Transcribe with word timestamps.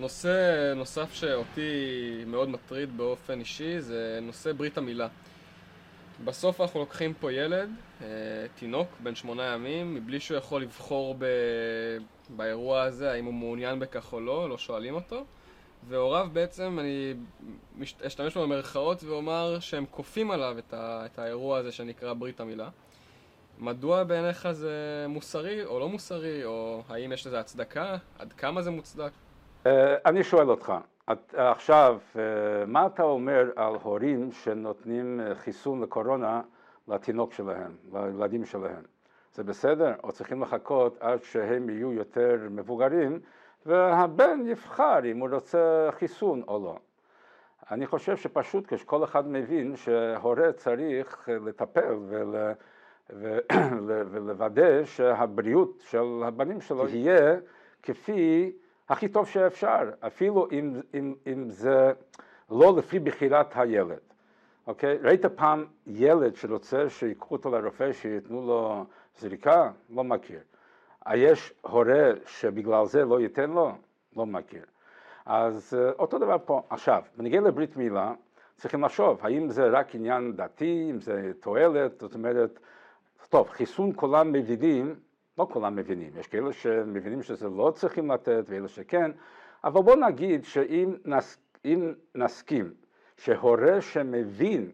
נושא 0.00 0.72
נוסף 0.76 1.14
שאותי 1.14 1.70
מאוד 2.26 2.48
מטריד 2.48 2.96
באופן 2.96 3.40
אישי 3.40 3.80
זה 3.80 4.18
נושא 4.22 4.52
ברית 4.52 4.78
המילה. 4.78 5.08
בסוף 6.24 6.60
אנחנו 6.60 6.80
לוקחים 6.80 7.14
פה 7.14 7.32
ילד, 7.32 7.70
אה, 8.02 8.06
תינוק, 8.54 8.88
בן 9.02 9.14
שמונה 9.14 9.42
ימים, 9.42 9.94
מבלי 9.94 10.20
שהוא 10.20 10.36
יכול 10.36 10.62
לבחור 10.62 11.14
ב... 11.18 11.24
באירוע 12.36 12.82
הזה, 12.82 13.12
האם 13.12 13.24
הוא 13.24 13.34
מעוניין 13.34 13.78
בכך 13.78 14.12
או 14.12 14.20
לא, 14.20 14.48
לא 14.48 14.58
שואלים 14.58 14.94
אותו. 14.94 15.24
והוריו 15.88 16.28
בעצם, 16.32 16.78
אני 16.80 17.14
אשתמש 18.06 18.36
במרכאות 18.36 19.04
ואומר 19.04 19.60
שהם 19.60 19.84
כופים 19.90 20.30
עליו 20.30 20.58
את, 20.58 20.74
ה... 20.74 21.06
את 21.06 21.18
האירוע 21.18 21.58
הזה 21.58 21.72
שנקרא 21.72 22.12
ברית 22.12 22.40
המילה. 22.40 22.68
מדוע 23.58 24.04
בעיניך 24.04 24.52
זה 24.52 25.06
מוסרי 25.08 25.64
או 25.64 25.78
לא 25.78 25.88
מוסרי, 25.88 26.44
או 26.44 26.82
האם 26.88 27.12
יש 27.12 27.26
לזה 27.26 27.40
הצדקה? 27.40 27.96
עד 28.18 28.32
כמה 28.32 28.62
זה 28.62 28.70
מוצדק? 28.70 29.10
אה, 29.68 29.96
אני 30.06 30.24
שואל 30.24 30.50
אותך, 30.50 30.72
את, 31.12 31.34
עכשיו, 31.34 31.98
אה, 32.18 32.22
מה 32.66 32.86
אתה 32.86 33.02
אומר 33.02 33.50
על 33.56 33.74
הורים 33.82 34.32
שנותנים 34.32 35.20
אה, 35.20 35.34
חיסון 35.34 35.82
לקורונה 35.82 36.42
לתינוק 36.88 37.32
שלהם, 37.32 37.72
לילדים 37.92 38.44
שלהם? 38.44 38.82
זה 39.34 39.44
בסדר? 39.44 39.92
או 40.04 40.12
צריכים 40.12 40.42
לחכות 40.42 40.96
עד 41.00 41.22
שהם 41.22 41.70
יהיו 41.70 41.92
יותר 41.92 42.36
מבוגרים 42.50 43.20
והבן 43.66 44.40
יבחר 44.46 44.98
אם 45.04 45.18
הוא 45.18 45.28
רוצה 45.32 45.88
חיסון 45.90 46.42
או 46.48 46.64
לא. 46.64 46.76
אני 47.70 47.86
חושב 47.86 48.16
שפשוט 48.16 48.74
כשכל 48.74 49.04
אחד 49.04 49.28
מבין 49.28 49.76
שהורה 49.76 50.52
צריך 50.52 51.28
לטפל 51.44 51.94
ול... 52.08 52.34
ולוודא 54.10 54.84
שהבריאות 54.84 55.82
של 55.84 56.22
הבנים 56.24 56.60
שלו 56.60 56.86
תהיה 56.86 57.36
כפי 57.82 58.52
הכי 58.88 59.08
טוב 59.08 59.26
שאפשר, 59.26 59.90
אפילו 60.00 60.48
אם, 60.52 60.80
אם, 60.94 61.14
אם 61.26 61.50
זה 61.50 61.92
לא 62.50 62.76
לפי 62.76 62.98
בחירת 62.98 63.46
הילד. 63.54 63.98
אוקיי? 64.66 64.98
ראית 65.02 65.26
פעם 65.26 65.64
ילד 65.86 66.36
שרוצה 66.36 66.90
שיקחו 66.90 67.34
אותו 67.34 67.50
לרופא 67.50 67.92
שייתנו 67.92 68.46
לו 68.46 68.84
זריקה? 69.18 69.70
לא 69.90 70.04
מכיר. 70.04 70.40
יש 71.14 71.52
הורה 71.60 72.10
שבגלל 72.26 72.86
זה 72.86 73.04
לא 73.04 73.20
ייתן 73.20 73.50
לו? 73.50 73.72
לא 74.16 74.26
מכיר. 74.26 74.64
אז 75.26 75.74
אה, 75.78 75.90
אותו 75.98 76.18
דבר 76.18 76.36
פה. 76.44 76.62
עכשיו, 76.70 77.02
בנגיע 77.16 77.40
לברית 77.40 77.76
מילה, 77.76 78.12
צריכים 78.56 78.84
לחשוב, 78.84 79.18
האם 79.22 79.50
זה 79.50 79.66
רק 79.68 79.94
עניין 79.94 80.36
דתי, 80.36 80.88
אם 80.90 81.00
זה 81.00 81.32
תועלת, 81.40 82.00
זאת 82.00 82.14
אומרת, 82.14 82.60
טוב, 83.28 83.48
חיסון 83.48 83.92
כולם 83.96 84.32
מבינים, 84.32 84.94
לא 85.38 85.46
כולם 85.50 85.76
מבינים, 85.76 86.12
יש 86.16 86.26
כאלה 86.26 86.52
שמבינים 86.52 87.22
שזה 87.22 87.48
לא 87.48 87.72
צריכים 87.74 88.10
לתת 88.10 88.44
ואלה 88.48 88.68
שכן, 88.68 89.10
אבל 89.64 89.82
בוא 89.82 89.96
נגיד 89.96 90.44
שאם 90.44 90.94
נס, 91.04 91.38
נסכים 92.14 92.74
שהורה 93.16 93.80
שמבין 93.80 94.70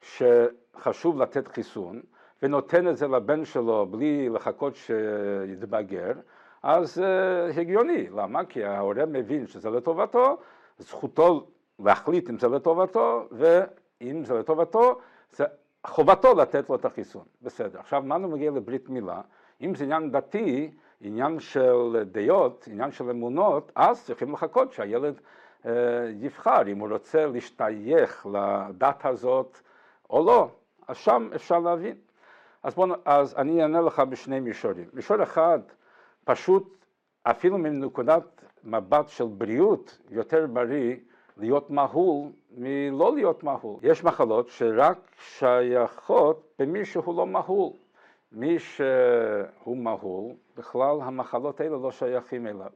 שחשוב 0.00 1.22
לתת 1.22 1.48
חיסון 1.48 2.00
ונותן 2.42 2.88
את 2.88 2.96
זה 2.96 3.08
לבן 3.08 3.44
שלו 3.44 3.86
בלי 3.86 4.28
לחכות 4.28 4.74
שיתבגר, 4.76 6.12
אז 6.62 6.98
uh, 6.98 7.60
הגיוני. 7.60 8.08
למה? 8.10 8.44
כי 8.44 8.64
ההורה 8.64 9.06
מבין 9.06 9.46
שזה 9.46 9.70
לטובתו, 9.70 10.38
זכותו 10.78 11.46
להחליט 11.78 12.30
אם 12.30 12.38
זה 12.38 12.48
לטובתו, 12.48 13.28
ואם 13.30 14.24
זה 14.24 14.34
לטובתו, 14.34 15.00
זה 15.30 15.44
חובתו 15.86 16.34
לתת 16.34 16.68
לו 16.68 16.74
את 16.74 16.84
החיסון, 16.84 17.24
בסדר. 17.42 17.80
עכשיו, 17.80 18.02
מה 18.02 18.18
מגיע 18.18 18.50
לברית 18.50 18.88
מילה? 18.88 19.20
אם 19.60 19.74
זה 19.74 19.84
עניין 19.84 20.10
דתי, 20.10 20.70
עניין 21.00 21.40
של 21.40 22.02
דעות, 22.04 22.68
עניין 22.72 22.90
של 22.90 23.10
אמונות, 23.10 23.72
אז 23.74 24.04
צריכים 24.04 24.32
לחכות 24.32 24.72
שהילד 24.72 25.20
אה, 25.66 25.72
יבחר 26.20 26.62
אם 26.72 26.78
הוא 26.78 26.88
רוצה 26.88 27.26
להשתייך 27.26 28.26
לדת 28.26 29.06
הזאת 29.06 29.58
או 30.10 30.26
לא, 30.26 30.48
אז 30.88 30.96
שם 30.96 31.30
אפשר 31.34 31.58
להבין. 31.58 31.96
אז, 32.62 32.74
בוא, 32.74 32.86
אז 33.04 33.34
אני 33.36 33.62
אענה 33.62 33.80
לך 33.80 34.00
בשני 34.00 34.40
מישורים. 34.40 34.88
מישור 34.92 35.22
אחד, 35.22 35.60
פשוט 36.24 36.84
אפילו 37.22 37.58
מנקודת 37.58 38.44
מבט 38.64 39.08
של 39.08 39.24
בריאות, 39.24 39.98
יותר 40.10 40.46
בריא 40.46 40.96
להיות 41.36 41.70
מהול 41.70 42.28
מלא 42.50 43.14
להיות 43.14 43.42
מהול. 43.42 43.76
יש 43.82 44.04
מחלות 44.04 44.48
שרק 44.48 44.98
שייכות 45.18 46.54
במי 46.58 46.84
שהוא 46.84 47.16
לא 47.16 47.26
מהול. 47.26 47.72
מי 48.32 48.58
שהוא 48.58 49.76
מהול, 49.76 50.32
בכלל 50.56 51.00
המחלות 51.02 51.60
האלה 51.60 51.76
לא 51.76 51.92
שייכים 51.92 52.46
אליו. 52.46 52.70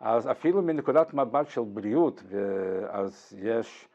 אז 0.00 0.30
אפילו 0.30 0.62
מנקודת 0.62 1.14
מבט 1.14 1.48
של 1.48 1.60
בריאות, 1.60 2.22
אז 2.88 3.36
יש 3.38 3.88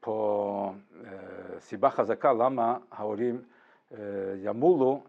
פה 0.00 0.72
אה, 1.04 1.10
סיבה 1.58 1.90
חזקה 1.90 2.32
למה 2.32 2.78
ההורים 2.90 3.42
אה, 3.92 3.98
ימולו 4.36 5.04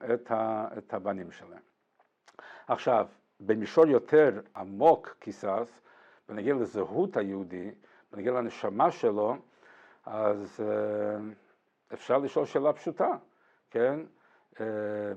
את 0.78 0.94
הבנים 0.94 1.32
שלהם. 1.32 1.62
עכשיו, 2.68 3.08
במישור 3.40 3.86
יותר 3.88 4.42
עמוק 4.56 5.16
כיסס, 5.20 5.80
ונגיע 6.30 6.54
לזהות 6.54 7.18
היהודי, 7.18 7.72
בנגיע 8.12 8.32
לנשמה 8.32 8.92
שלו, 8.92 9.36
אז 10.06 10.60
אה, 10.60 11.18
אפשר 11.94 12.18
לשאול 12.18 12.46
שאלה 12.46 12.74
פשוטה, 12.74 13.12
כן? 13.72 14.00
אה, 14.62 14.66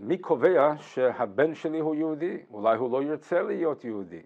מי 0.01 0.19
קובע 0.19 0.75
שהבן 0.79 1.55
שלי 1.55 1.79
הוא 1.79 1.95
יהודי? 1.95 2.43
אולי 2.51 2.77
הוא 2.77 2.93
לא 2.93 3.03
ירצה 3.03 3.43
להיות 3.43 3.85
יהודי, 3.85 4.23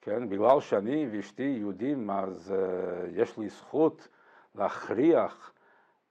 כן? 0.00 0.28
בגלל 0.28 0.60
שאני 0.60 1.08
ואשתי 1.12 1.42
יהודים, 1.42 2.10
אז 2.10 2.52
אה, 2.52 3.08
יש 3.12 3.38
לי 3.38 3.48
זכות 3.48 4.08
להכריח 4.54 5.52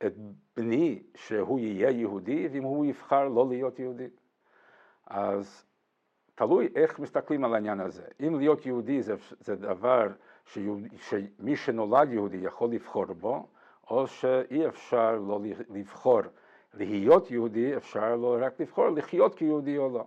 את 0.05 0.13
בני 0.57 1.03
שהוא 1.15 1.59
יהיה 1.59 1.89
יהודי, 1.89 2.47
ואם 2.51 2.63
הוא 2.63 2.85
יבחר 2.85 3.27
לא 3.27 3.47
להיות 3.49 3.79
יהודי. 3.79 4.07
אז 5.07 5.65
תלוי 6.35 6.69
איך 6.75 6.99
מסתכלים 6.99 7.43
על 7.45 7.53
העניין 7.53 7.79
הזה. 7.79 8.03
אם 8.27 8.39
להיות 8.39 8.65
יהודי 8.65 9.01
זה, 9.01 9.15
זה 9.39 9.55
דבר 9.55 10.07
שיהודי, 10.45 10.87
שמי 10.97 11.55
שנולד 11.55 12.11
יהודי 12.11 12.37
יכול 12.37 12.69
לבחור 12.69 13.05
בו, 13.05 13.47
או 13.89 14.07
שאי 14.07 14.67
אפשר 14.67 15.15
לא 15.27 15.39
לבחור 15.69 16.21
להיות 16.77 17.31
יהודי, 17.31 17.77
אפשר 17.77 18.15
לא 18.15 18.37
רק 18.41 18.59
לבחור 18.59 18.89
לחיות 18.89 19.35
כיהודי 19.35 19.77
או 19.77 19.89
לא. 19.89 20.05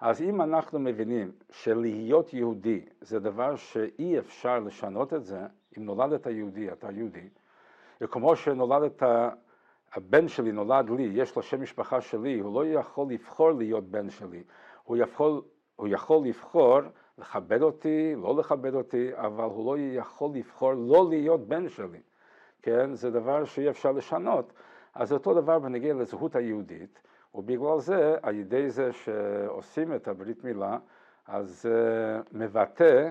אז 0.00 0.22
אם 0.22 0.40
אנחנו 0.40 0.78
מבינים 0.78 1.32
שלהיות 1.50 2.34
יהודי 2.34 2.80
זה 3.00 3.20
דבר 3.20 3.56
שאי 3.56 4.18
אפשר 4.18 4.58
לשנות 4.58 5.14
את 5.14 5.24
זה, 5.24 5.40
אם 5.78 5.84
נולדת 5.84 6.26
יהודי, 6.26 6.72
אתה 6.72 6.90
יהודי, 6.90 7.28
וכמו 8.00 8.36
שנולדת, 8.36 9.02
הבן 9.94 10.28
שלי 10.28 10.52
נולד 10.52 10.90
לי, 10.90 11.10
יש 11.14 11.36
לו 11.36 11.42
שם 11.42 11.62
משפחה 11.62 12.00
שלי, 12.00 12.38
הוא 12.38 12.54
לא 12.54 12.66
יכול 12.66 13.06
לבחור 13.12 13.52
להיות 13.52 13.84
בן 13.84 14.10
שלי, 14.10 14.42
הוא 14.84 14.96
יכול, 14.96 15.42
הוא 15.76 15.88
יכול 15.88 16.26
לבחור 16.26 16.80
לכבד 17.18 17.62
אותי, 17.62 18.14
לא 18.16 18.36
לכבד 18.36 18.74
אותי, 18.74 19.10
אבל 19.14 19.44
הוא 19.44 19.76
לא 19.76 19.82
יכול 19.82 20.30
לבחור 20.34 20.72
לא 20.72 21.06
להיות 21.08 21.48
בן 21.48 21.68
שלי, 21.68 22.00
כן? 22.62 22.94
זה 22.94 23.10
דבר 23.10 23.44
שאי 23.44 23.70
אפשר 23.70 23.92
לשנות. 23.92 24.52
אז 24.94 25.12
אותו 25.12 25.34
דבר 25.34 25.58
בנגיע 25.58 25.94
לזהות 25.94 26.36
היהודית, 26.36 27.02
ובגלל 27.34 27.78
זה, 27.78 28.16
על 28.22 28.34
ידי 28.34 28.70
זה 28.70 28.92
שעושים 28.92 29.94
את 29.94 30.08
הברית 30.08 30.44
מילה, 30.44 30.78
אז 31.26 31.66
uh, 31.66 32.28
מבטא 32.32 33.10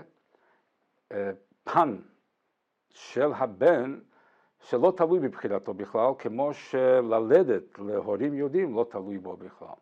uh, 1.10 1.16
פן 1.64 1.98
של 2.90 3.32
הבן 3.36 4.00
שלא 4.60 4.94
תלוי 4.98 5.20
בבחירתו 5.20 5.74
בכלל, 5.74 6.12
כמו 6.20 6.54
שללדת 6.54 7.80
להורים 7.80 8.34
יהודים 8.34 8.76
לא 8.76 8.86
תלוי 8.90 9.18
בו 9.18 9.38
בכלל. 9.38 9.76